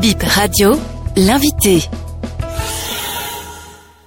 Bip 0.00 0.22
Radio, 0.22 0.72
l'invité. 1.16 1.88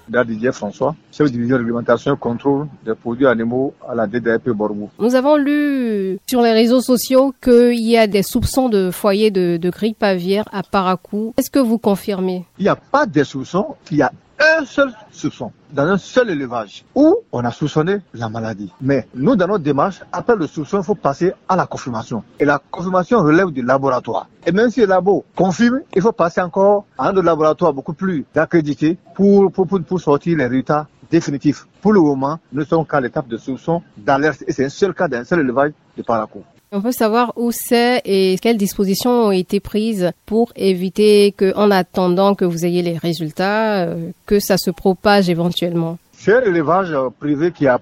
Didier 0.10 0.52
François, 0.52 0.96
chef 1.12 1.28
de 1.28 1.34
division 1.34 1.58
réglementation 1.58 2.16
et 2.16 2.18
contrôle 2.18 2.68
des 2.86 2.96
produits 2.96 3.28
animaux 3.28 3.74
à 3.88 3.94
la 3.94 4.08
DDRP 4.08 4.50
Bordeaux. 4.50 4.90
Nous 5.00 5.16
avons 5.16 5.36
lu 5.36 6.18
sur 6.28 6.42
les 6.42 6.54
réseaux 6.54 6.82
sociaux 6.82 7.34
qu'il 7.42 7.80
y 7.80 7.98
a 7.98 8.08
des 8.08 8.24
soupçons 8.24 8.70
de 8.70 8.90
foyers 8.90 9.32
de, 9.32 9.58
de 9.58 9.70
grippe 9.70 10.02
aviaire 10.02 10.46
à 10.52 10.64
Paracou. 10.64 11.34
Est-ce 11.38 11.52
que 11.52 11.60
vous 11.60 11.78
confirmez? 11.78 12.46
Il 12.58 12.64
n'y 12.64 12.70
a 12.70 12.76
pas 12.78 13.06
de 13.06 13.24
soupçons, 13.24 13.76
il 13.92 13.98
y 13.98 14.02
a 14.02 14.12
un 14.40 14.66
seul 14.66 14.94
soupçon 15.12 15.52
dans 15.72 15.84
un 15.84 15.98
seul 15.98 16.30
élevage 16.30 16.86
où 16.96 17.18
on 17.32 17.44
a 17.44 17.52
soupçonné 17.52 17.98
la 18.14 18.30
maladie. 18.30 18.72
Mais 18.82 19.08
nous, 19.16 19.36
dans 19.36 19.48
notre 19.48 19.64
démarche, 19.64 20.02
après 20.12 20.36
le 20.36 20.48
soupçon, 20.48 20.80
il 20.80 20.84
faut 20.84 20.96
passer 20.96 21.34
à 21.48 21.56
la 21.56 21.66
confirmation. 21.66 22.24
Et 22.40 22.46
la 22.46 22.62
confirmation 22.72 23.20
relève 23.20 23.52
du 23.52 23.62
laboratoire. 23.62 24.28
Et 24.46 24.52
même 24.52 24.70
si 24.70 24.82
le 24.82 24.86
labo 24.88 25.26
confirme, 25.36 25.82
il 25.96 26.02
faut 26.02 26.12
passer 26.12 26.42
encore 26.42 26.86
à 26.98 27.08
un 27.10 27.12
autre 27.12 27.24
laboratoire 27.24 27.74
beaucoup 27.74 27.94
plus 27.94 28.26
accrédité 28.36 28.98
pour, 29.16 29.52
pour, 29.52 29.68
pour, 29.68 30.00
sortir 30.00 30.38
les 30.38 30.46
résultats 30.46 30.88
définitifs. 31.10 31.68
Pour 31.82 31.94
le 31.94 32.02
moment, 32.02 32.40
nous 32.52 32.64
sommes 32.64 32.86
qu'à 32.86 33.02
l'étape 33.02 33.28
de 33.28 33.38
soupçon 33.38 33.82
d'alerte 33.98 34.44
et 34.48 34.54
c'est 34.54 34.66
un 34.66 34.70
seul 34.70 34.94
cas 34.94 35.08
d'un 35.08 35.24
seul 35.24 35.40
élevage 35.40 35.72
de 35.98 36.04
Paracourt. 36.04 36.44
On 36.72 36.82
peut 36.82 36.92
savoir 36.92 37.32
où 37.38 37.52
c'est 37.52 38.02
et 38.04 38.38
quelles 38.42 38.58
dispositions 38.58 39.28
ont 39.28 39.32
été 39.32 39.62
prises 39.62 40.12
pour 40.26 40.52
éviter 40.56 41.32
que, 41.32 41.56
en 41.56 41.72
attendant 41.72 42.36
que 42.36 42.44
vous 42.44 42.66
ayez 42.66 42.82
les 42.82 42.98
résultats, 42.98 43.84
euh, 43.84 44.10
que 44.26 44.40
ça 44.40 44.58
se 44.58 44.70
propage 44.70 45.30
éventuellement. 45.30 45.98
C'est 46.12 46.34
un 46.34 46.42
élevage 46.42 46.94
privé 47.20 47.52
qui 47.52 47.66
est 47.66 47.70
à. 47.70 47.80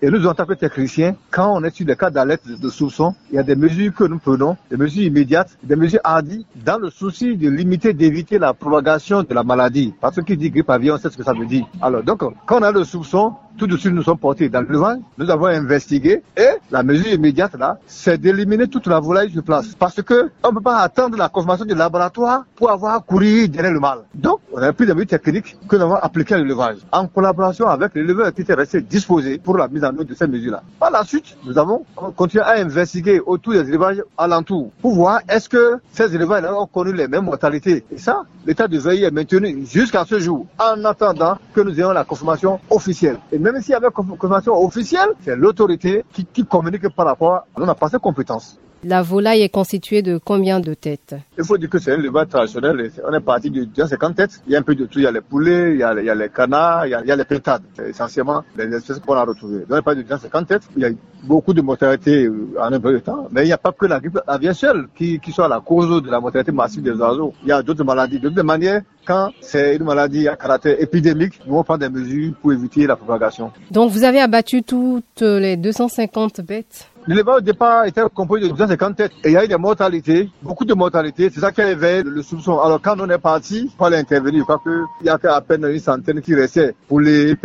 Et 0.00 0.10
nous, 0.10 0.24
en 0.28 0.34
tant 0.34 0.46
que 0.46 0.54
techniciens, 0.54 1.16
quand 1.28 1.52
on 1.52 1.64
est 1.64 1.74
sur 1.74 1.84
des 1.84 1.96
cas 1.96 2.08
d'alerte 2.08 2.46
de 2.46 2.68
soupçon, 2.68 3.16
il 3.32 3.34
y 3.34 3.38
a 3.38 3.42
des 3.42 3.56
mesures 3.56 3.92
que 3.92 4.04
nous 4.04 4.18
prenons, 4.18 4.56
des 4.70 4.76
mesures 4.76 5.02
immédiates, 5.02 5.58
des 5.64 5.74
mesures 5.74 5.98
hardies, 6.04 6.46
dans 6.64 6.78
le 6.78 6.88
souci 6.88 7.36
de 7.36 7.48
limiter, 7.50 7.92
d'éviter 7.92 8.38
la 8.38 8.54
propagation 8.54 9.24
de 9.24 9.34
la 9.34 9.42
maladie. 9.42 9.92
Parce 10.00 10.14
que 10.14 10.20
qui 10.20 10.36
dit 10.36 10.50
grippe 10.50 10.70
avion, 10.70 10.94
on 10.94 10.98
sait 10.98 11.10
ce 11.10 11.16
que 11.16 11.24
ça 11.24 11.32
veut 11.32 11.46
dire. 11.46 11.66
Alors, 11.82 12.04
donc, 12.04 12.22
quand 12.46 12.60
on 12.60 12.62
a 12.62 12.70
le 12.70 12.84
soupçon, 12.84 13.32
tout 13.58 13.66
de 13.66 13.76
suite, 13.76 13.92
nous 13.92 14.04
sommes 14.04 14.18
portés 14.18 14.48
dans 14.48 14.60
le 14.60 14.78
vent, 14.78 15.02
nous 15.18 15.28
avons 15.30 15.46
investigué, 15.46 16.22
et 16.36 16.48
la 16.70 16.84
mesure 16.84 17.12
immédiate, 17.12 17.56
là, 17.58 17.78
c'est 17.86 18.16
d'éliminer 18.16 18.68
toute 18.68 18.86
la 18.86 19.00
volaille 19.00 19.32
sur 19.32 19.42
place. 19.42 19.74
Parce 19.74 20.00
que 20.00 20.30
on 20.44 20.50
ne 20.50 20.54
peut 20.54 20.60
pas 20.60 20.78
attendre 20.78 21.18
la 21.18 21.28
confirmation 21.28 21.64
du 21.64 21.74
laboratoire 21.74 22.44
pour 22.54 22.70
avoir 22.70 23.04
couru 23.04 23.48
derrière 23.48 23.72
le 23.72 23.80
mal. 23.80 24.02
Donc, 24.14 24.38
on 24.52 24.62
a 24.62 24.72
pris 24.72 24.86
des 24.86 24.94
mesures 24.94 25.08
techniques 25.08 25.56
que 25.68 25.74
nous 25.74 25.82
avons 25.82 25.96
appliquées 25.96 26.34
à 26.34 26.38
l'élevage, 26.38 26.76
en 26.92 27.08
collaboration 27.08 27.66
avec 27.66 27.96
l'éleveur 27.96 28.32
qui 28.32 28.42
était 28.42 28.54
resté 28.54 28.80
disposé 28.80 29.38
pour 29.38 29.56
la 29.56 29.66
mise 29.66 29.84
en 29.84 29.87
de 29.92 30.14
ces 30.14 30.26
mesures-là. 30.26 30.62
Par 30.78 30.90
la 30.90 31.04
suite, 31.04 31.36
nous 31.44 31.58
avons 31.58 31.84
continué 32.16 32.42
à 32.42 32.52
investiguer 32.60 33.20
autour 33.20 33.54
des 33.54 33.68
élevages 33.68 34.02
alentours 34.16 34.70
pour 34.80 34.94
voir 34.94 35.20
est-ce 35.28 35.48
que 35.48 35.78
ces 35.92 36.14
élevages 36.14 36.44
ont 36.44 36.66
connu 36.66 36.92
les 36.92 37.08
mêmes 37.08 37.24
mortalités. 37.24 37.84
Et 37.90 37.98
ça, 37.98 38.22
l'état 38.46 38.68
de 38.68 38.78
veille 38.78 39.04
est 39.04 39.10
maintenu 39.10 39.66
jusqu'à 39.66 40.04
ce 40.04 40.18
jour, 40.18 40.46
en 40.58 40.84
attendant 40.84 41.38
que 41.54 41.60
nous 41.60 41.78
ayons 41.78 41.90
la 41.90 42.04
confirmation 42.04 42.60
officielle. 42.70 43.18
Et 43.32 43.38
même 43.38 43.60
s'il 43.60 43.72
y 43.72 43.74
avait 43.74 43.90
confirmation 43.90 44.54
officielle, 44.62 45.08
c'est 45.22 45.36
l'autorité 45.36 46.04
qui, 46.12 46.24
qui 46.24 46.44
communique 46.44 46.88
par 46.94 47.06
rapport 47.06 47.34
à 47.34 47.44
on 47.56 47.66
n'a 47.66 47.74
pas 47.74 47.88
ses 47.88 47.98
compétences. 47.98 48.58
La 48.84 49.02
volaille 49.02 49.42
est 49.42 49.48
constituée 49.48 50.02
de 50.02 50.20
combien 50.24 50.60
de 50.60 50.72
têtes 50.72 51.16
Il 51.36 51.44
faut 51.44 51.58
dire 51.58 51.68
que 51.68 51.78
c'est 51.80 51.92
un 51.92 51.98
élevage 51.98 52.28
traditionnel. 52.28 52.92
On 53.04 53.12
est 53.12 53.20
parti 53.20 53.50
de 53.50 53.64
250 53.64 54.14
têtes. 54.14 54.40
Il 54.46 54.52
y 54.52 54.56
a 54.56 54.60
un 54.60 54.62
peu 54.62 54.76
de 54.76 54.86
tout. 54.86 55.00
Il 55.00 55.02
y 55.02 55.06
a 55.06 55.10
les 55.10 55.20
poulets, 55.20 55.72
il 55.72 55.78
y 55.78 55.82
a, 55.82 55.98
il 55.98 56.04
y 56.04 56.10
a 56.10 56.14
les 56.14 56.28
canards, 56.28 56.86
il 56.86 56.90
y 56.90 56.94
a, 56.94 57.00
il 57.00 57.08
y 57.08 57.10
a 57.10 57.16
les 57.16 57.24
pintades. 57.24 57.62
C'est 57.74 57.90
essentiellement 57.90 58.44
les 58.56 58.72
espèces 58.72 59.00
qu'on 59.00 59.14
a 59.14 59.24
retrouvées. 59.24 59.60
Donc 59.60 59.70
on 59.70 59.76
est 59.78 59.82
parti 59.82 59.98
de 59.98 60.02
250 60.02 60.46
têtes. 60.46 60.62
Il 60.76 60.82
y 60.82 60.86
a 60.86 60.90
beaucoup 61.24 61.52
de 61.52 61.60
mortalité 61.60 62.28
en 62.60 62.72
un 62.72 62.78
peu 62.78 62.92
de 62.92 62.98
temps. 63.00 63.26
Mais 63.32 63.42
il 63.42 63.46
n'y 63.46 63.52
a 63.52 63.58
pas 63.58 63.72
que 63.72 63.86
la 63.86 63.98
grippe 63.98 64.20
aviaire 64.28 64.54
seule 64.54 64.86
qui, 64.94 65.18
qui 65.18 65.32
soit 65.32 65.48
la 65.48 65.58
cause 65.60 66.00
de 66.00 66.10
la 66.10 66.20
mortalité 66.20 66.52
massive 66.52 66.82
des 66.82 66.92
oiseaux. 66.92 67.34
Il 67.42 67.48
y 67.48 67.52
a 67.52 67.60
d'autres 67.62 67.82
maladies. 67.84 68.20
De 68.20 68.28
toute 68.28 68.38
manière, 68.44 68.82
quand 69.04 69.32
c'est 69.40 69.74
une 69.74 69.84
maladie 69.84 70.28
à 70.28 70.36
caractère 70.36 70.80
épidémique, 70.80 71.40
nous 71.46 71.56
on 71.56 71.64
prend 71.64 71.78
des 71.78 71.88
mesures 71.88 72.32
pour 72.40 72.52
éviter 72.52 72.86
la 72.86 72.94
propagation. 72.94 73.50
Donc 73.72 73.90
vous 73.90 74.04
avez 74.04 74.20
abattu 74.20 74.62
toutes 74.62 75.20
les 75.22 75.56
250 75.56 76.42
bêtes 76.42 76.88
L'élevage 77.06 77.36
au 77.38 77.40
départ 77.40 77.84
était 77.86 78.02
composé 78.14 78.44
de 78.44 78.48
250 78.48 78.96
têtes 78.96 79.12
et 79.24 79.28
il 79.28 79.32
y 79.32 79.36
a 79.36 79.44
eu 79.44 79.48
des 79.48 79.56
mortalités, 79.56 80.28
beaucoup 80.42 80.64
de 80.64 80.74
mortalités. 80.74 81.30
C'est 81.32 81.40
ça 81.40 81.52
qui 81.52 81.60
a 81.62 81.70
éveillé 81.70 82.02
le 82.02 82.22
soupçon. 82.22 82.58
Alors 82.58 82.80
quand 82.82 82.96
on 83.00 83.08
est 83.08 83.18
parti, 83.18 83.70
il 83.72 83.76
fallait 83.78 83.96
intervenir. 83.96 84.44
Crois 84.44 84.60
qu'il 84.62 85.06
y 85.06 85.08
a 85.08 85.18
à 85.34 85.40
peine 85.40 85.64
une 85.64 85.78
centaine 85.78 86.20
qui 86.20 86.34
restaient 86.34 86.74
pour 86.86 87.00
les 87.00 87.36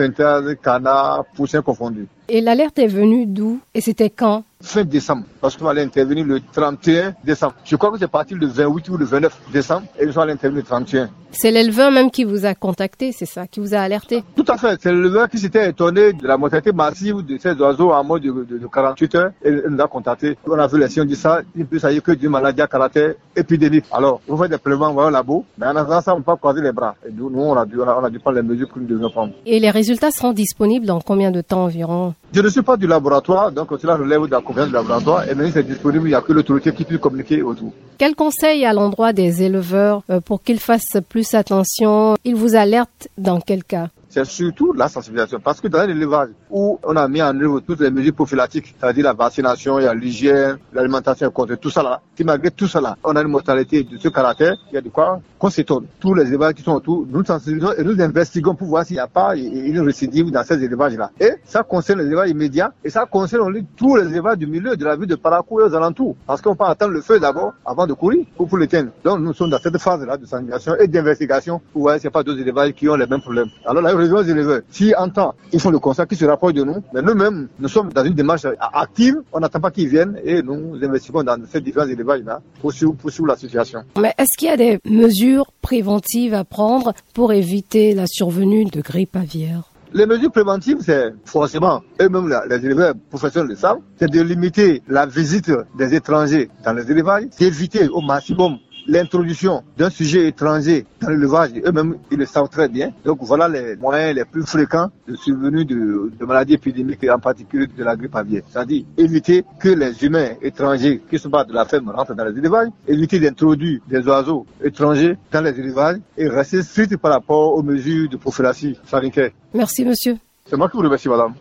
canards, 0.62 1.26
poussins 1.36 1.62
confondus. 1.62 2.08
Et 2.28 2.42
l'alerte 2.42 2.80
est 2.80 2.88
venue 2.88 3.26
d'où? 3.26 3.60
Et 3.74 3.82
c'était 3.82 4.10
quand? 4.10 4.44
Fin 4.66 4.86
décembre, 4.86 5.26
parce 5.42 5.58
qu'on 5.58 5.68
allait 5.68 5.82
intervenir 5.84 6.26
le 6.26 6.40
31 6.54 7.14
décembre. 7.26 7.54
Je 7.66 7.76
crois 7.76 7.92
que 7.92 7.98
c'est 8.00 8.08
parti 8.08 8.34
le 8.34 8.48
28 8.48 8.90
ou 8.90 8.98
le 8.98 9.04
29 9.04 9.38
décembre 9.52 9.84
et 10.00 10.06
nous 10.06 10.18
allons 10.18 10.32
intervenir 10.32 10.64
le 10.64 10.68
31. 10.68 11.10
C'est 11.32 11.52
l'éleveur 11.52 11.92
même 11.92 12.10
qui 12.10 12.24
vous 12.24 12.46
a 12.46 12.54
contacté, 12.56 13.12
c'est 13.12 13.26
ça, 13.26 13.46
qui 13.46 13.60
vous 13.60 13.74
a 13.76 13.80
alerté? 13.80 14.24
Tout 14.36 14.46
à 14.48 14.56
fait. 14.58 14.80
C'est 14.82 14.92
l'éleveur 14.94 15.28
qui 15.28 15.38
s'était 15.38 15.68
étonné 15.70 16.14
de 16.14 16.26
la 16.26 16.38
mortalité 16.38 16.72
massive 16.72 17.26
de 17.26 17.38
ces 17.38 17.54
oiseaux 17.56 17.92
en 17.92 18.04
mode 18.06 18.22
de, 18.22 18.32
de, 18.32 18.58
de 18.58 18.68
48 18.68 19.16
heures 19.16 19.32
et 19.44 19.50
il 19.50 19.64
nous 19.70 19.82
a 19.84 19.88
contacté. 19.88 20.38
On 20.48 20.58
a 20.58 20.66
vu 20.68 20.80
les 20.80 20.88
signes 20.88 21.08
de 21.08 21.16
ça, 21.16 21.42
il 21.58 21.66
peut 21.66 21.80
s'agir 21.80 22.02
que 22.02 22.12
d'une 22.14 22.30
maladie 22.30 22.62
à 22.62 22.68
caractère 22.68 23.16
épidémique. 23.36 23.86
Alors, 23.92 24.22
on 24.30 24.38
fait 24.38 24.48
des 24.48 24.58
prélèvements 24.58 24.96
au 24.96 25.10
labo, 25.10 25.44
mais 25.58 25.66
en 25.68 25.76
attendant 25.76 26.02
ça, 26.02 26.14
on 26.14 26.20
ne 26.20 26.22
peut 26.22 26.32
pas 26.32 26.38
croiser 26.38 26.62
les 26.62 26.72
bras. 26.72 26.96
Et 27.06 27.12
nous, 27.12 27.30
on 27.36 27.54
a 27.58 27.66
dû, 27.66 27.82
on 27.82 27.88
a, 27.88 28.00
on 28.00 28.04
a 28.06 28.10
dû 28.10 28.20
prendre 28.20 28.38
les 28.38 28.44
mesures 28.48 28.72
que 28.72 28.80
nous 28.80 28.86
devions 28.88 29.10
prendre. 29.10 29.34
Et 29.46 29.60
les 29.60 29.72
résultats 29.72 30.12
seront 30.12 30.32
disponibles 30.32 30.86
dans 30.86 31.02
combien 31.02 31.32
de 31.32 31.42
temps 31.42 31.64
environ? 31.66 32.14
Je 32.34 32.42
ne 32.42 32.50
suis 32.50 32.62
pas 32.62 32.78
du 32.78 32.88
laboratoire, 32.88 33.52
donc 33.52 33.70
cela 33.80 33.96
relève 33.96 34.26
de 34.26 34.32
la 34.32 34.42
confiance 34.42 34.68
du 34.68 34.74
laboratoire. 34.74 35.30
Et 35.30 35.36
même 35.36 35.48
si 35.48 35.54
c'est 35.54 35.64
disponible, 35.64 36.08
il 36.08 36.12
n'y 36.12 36.16
a 36.16 36.22
que 36.22 36.34
l'autorité 36.34 36.74
qui 36.74 36.84
peut 36.84 36.98
communiquer 36.98 37.42
autour. 37.42 37.72
Quel 37.98 38.16
conseil 38.16 38.66
à 38.66 38.74
l'endroit 38.74 39.14
des 39.14 39.44
éleveurs 39.44 40.02
pour 40.26 40.42
qu'ils 40.42 40.60
fassent 40.60 40.98
plus 41.08 41.34
attention? 41.34 42.16
Ils 42.26 42.36
vous 42.36 42.56
alertent 42.56 43.08
dans 43.18 43.40
quel 43.40 43.64
cas? 43.64 43.90
C'est 44.14 44.26
surtout 44.26 44.74
la 44.74 44.88
sensibilisation. 44.88 45.40
Parce 45.44 45.60
que 45.60 45.68
dans 45.68 45.88
l'élevage 45.88 46.30
où 46.52 46.80
on 46.84 46.96
a 46.96 47.08
mis 47.08 47.22
en 47.22 47.40
œuvre 47.40 47.62
toutes 47.62 47.80
les 47.80 47.90
mesures 47.90 48.14
prophylactiques, 48.14 48.76
c'est-à-dire 48.80 49.06
la 49.06 49.14
vaccination, 49.14 49.80
il 49.80 49.86
y 49.86 49.88
a 49.88 49.94
l'hygiène, 49.96 50.58
l'alimentation 50.72 51.32
contre 51.32 51.56
tout 51.56 51.72
ça 51.72 51.82
là, 51.82 52.00
qui 52.16 52.24
malgré 52.24 52.52
tout 52.52 52.68
ça 52.68 52.80
là, 52.80 52.96
on 53.04 53.16
a 53.16 53.22
une 53.22 53.30
mortalité 53.30 53.84
de 53.84 53.98
ce 53.98 54.10
caractère, 54.10 54.56
il 54.72 54.76
y 54.76 54.78
a 54.78 54.82
de 54.82 54.90
quoi 54.90 55.20
qu'on 55.40 55.50
s'étonne. 55.50 55.88
Tous 56.00 56.14
les 56.14 56.28
élevages 56.28 56.54
qui 56.54 56.62
sont 56.62 56.74
autour, 56.74 57.08
nous 57.10 57.26
sensibilisons 57.26 57.74
et 57.76 57.84
nous 57.84 58.00
investiguons 58.00 58.54
pour 58.54 58.68
voir 58.68 58.86
s'il 58.86 58.98
n'y 58.98 59.00
a 59.00 59.08
pas 59.08 59.36
une 59.36 59.80
récidive 59.82 60.30
dans 60.30 60.44
ces 60.44 60.64
élevages-là. 60.64 61.10
Et 61.20 61.32
ça 61.44 61.64
concerne 61.64 62.02
les 62.02 62.08
élevages 62.08 62.30
immédiats 62.30 62.72
et 62.84 62.92
ça 62.92 63.08
concerne 63.08 63.52
tous 63.76 63.96
les 63.96 64.06
élevages 64.14 64.38
du 64.38 64.46
milieu 64.46 64.78
de 64.78 64.86
la 64.86 64.96
ville 64.96 65.08
de 65.08 65.16
Parakou 65.16 65.60
et 65.60 65.64
aux 65.64 65.74
alentours. 65.74 66.16
Parce 66.28 66.40
qu'on 66.40 66.56
peut 66.56 66.66
attendre 66.66 66.94
le 66.94 67.02
feu 67.02 67.20
d'abord 67.20 67.54
avant 67.66 67.88
de 67.88 67.94
courir 67.94 68.26
pour, 68.38 68.48
pour 68.48 68.60
l'éteindre. 68.60 68.92
Donc 69.04 69.22
nous 69.22 69.34
sommes 69.34 69.50
dans 69.50 69.58
cette 69.58 69.80
phase-là 69.80 70.18
de 70.18 70.26
sensibilisation 70.28 70.76
et 70.76 70.88
d'investigation 70.88 71.60
pour 71.72 71.82
voir 71.82 71.96
s'il 71.96 72.04
n'y 72.04 72.10
a 72.10 72.12
pas 72.12 72.22
d'autres 72.24 72.42
élevages 72.42 72.74
qui 72.74 72.88
ont 72.88 72.96
les 72.96 73.08
mêmes 73.08 73.22
problèmes. 73.22 73.50
Alors 73.66 73.82
là, 73.82 74.03
les 74.12 74.32
éleveurs, 74.32 74.62
si 74.70 74.94
en 74.96 75.10
temps 75.10 75.36
ils 75.52 75.60
font 75.60 75.72
le 75.72 75.80
constat, 75.80 76.06
qui 76.06 76.16
se 76.16 76.26
rapprochent 76.26 76.54
de 76.54 76.64
nous, 76.64 76.84
mais 76.94 77.02
nous-mêmes, 77.02 77.48
nous 77.60 77.68
sommes 77.68 77.92
dans 77.92 78.04
une 78.04 78.14
démarche 78.14 78.46
active, 78.60 79.16
on 79.32 79.40
n'attend 79.40 79.60
pas 79.60 79.72
qu'ils 79.72 79.90
viennent 79.90 80.20
et 80.24 80.42
nous 80.42 80.76
investiguons 80.82 81.24
dans 81.24 81.38
ces 81.50 81.62
différents 81.62 81.88
élevages-là 81.88 82.42
pour 82.62 82.74
suivre, 82.74 82.94
pour 82.94 83.12
suivre 83.12 83.28
la 83.28 83.36
situation. 83.36 83.84
Mais 84.00 84.14
est-ce 84.18 84.38
qu'il 84.38 84.48
y 84.48 84.52
a 84.52 84.58
des 84.58 84.80
mesures 84.86 85.52
préventives 85.62 86.34
à 86.34 86.44
prendre 86.44 86.94
pour 87.14 87.34
éviter 87.34 87.94
la 87.94 88.08
survenue 88.08 88.66
de 88.66 88.82
grippe 88.82 89.16
aviaire? 89.16 89.70
Les 89.96 90.08
mesures 90.08 90.32
préventives, 90.32 90.78
c'est 90.82 91.14
forcément, 91.24 91.82
eux-mêmes, 92.02 92.34
les 92.50 92.66
éleveurs 92.66 92.96
professionnels 93.12 93.50
le 93.50 93.56
savent, 93.56 93.78
c'est 94.00 94.10
de 94.10 94.22
limiter 94.22 94.82
la 94.88 95.06
visite 95.06 95.52
des 95.78 95.94
étrangers 95.94 96.50
dans 96.66 96.74
les 96.74 96.90
élevages, 96.90 97.26
d'éviter 97.40 97.88
au 97.90 98.02
maximum 98.02 98.58
l'introduction 98.88 99.64
d'un 99.78 99.90
sujet 99.90 100.28
étranger 100.28 100.86
dans 101.02 101.10
l'élevage, 101.10 101.52
eux-mêmes, 101.66 101.98
ils 102.12 102.18
le 102.18 102.26
savent 102.26 102.50
très 102.50 102.70
bien. 102.70 102.92
Donc 103.04 103.20
voilà 103.22 103.48
les 103.48 103.76
moyens 103.76 104.16
les 104.16 104.26
plus 104.26 104.44
fréquents 104.44 104.90
de 105.08 105.16
survenue 105.16 105.66
de, 105.66 106.12
de 106.18 106.26
maladies 106.26 106.54
épidémiques, 106.54 107.04
et 107.04 107.10
en 107.10 107.20
particulier 107.20 107.68
de 107.68 107.84
la 107.84 107.96
grippe 107.96 108.16
aviaire. 108.16 108.44
C'est-à-dire 108.50 108.86
éviter 108.98 109.44
que 109.60 109.70
les 109.70 110.04
humains 110.04 110.30
étrangers 110.42 111.02
qui 111.10 111.20
sont 111.20 111.30
pas 111.30 111.44
de 111.44 111.54
la 111.54 111.66
ferme 111.66 111.90
rentrent 111.90 112.16
dans 112.16 112.26
les 112.26 112.38
élevages, 112.38 112.70
éviter 112.88 113.20
d'introduire 113.20 113.80
des 113.88 114.08
oiseaux 114.08 114.46
étrangers 114.64 115.18
dans 115.32 115.42
les 115.42 115.60
élevages 115.60 115.98
et 116.18 116.28
rester 116.28 116.62
strict 116.62 116.98
par 116.98 117.12
rapport 117.12 117.56
aux 117.56 117.64
mesures 117.64 118.10
de 118.10 118.18
prophylaxie 118.18 118.78
sanitaire. 118.86 119.32
Merci 119.54 119.86
monsieur. 119.86 120.18
C'est 120.46 120.58
moi 120.58 120.70
qui 120.70 120.78
vous 120.78 120.84
remercie 120.84 121.10
madame. 121.10 121.34